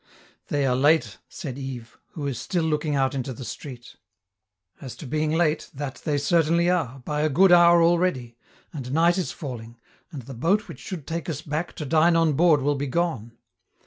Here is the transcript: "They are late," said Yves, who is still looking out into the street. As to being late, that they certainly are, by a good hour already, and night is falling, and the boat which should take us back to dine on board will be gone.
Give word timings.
"They 0.47 0.65
are 0.65 0.75
late," 0.75 1.19
said 1.29 1.59
Yves, 1.59 1.95
who 2.13 2.25
is 2.25 2.39
still 2.41 2.63
looking 2.63 2.95
out 2.95 3.13
into 3.13 3.33
the 3.33 3.45
street. 3.45 3.97
As 4.81 4.95
to 4.95 5.05
being 5.05 5.29
late, 5.31 5.69
that 5.75 6.01
they 6.05 6.17
certainly 6.17 6.71
are, 6.71 7.03
by 7.05 7.21
a 7.21 7.29
good 7.29 7.51
hour 7.51 7.83
already, 7.83 8.35
and 8.73 8.93
night 8.93 9.19
is 9.19 9.31
falling, 9.31 9.79
and 10.11 10.23
the 10.23 10.33
boat 10.33 10.67
which 10.67 10.79
should 10.79 11.05
take 11.05 11.29
us 11.29 11.43
back 11.43 11.73
to 11.73 11.85
dine 11.85 12.15
on 12.15 12.33
board 12.33 12.63
will 12.63 12.73
be 12.73 12.87
gone. 12.87 13.37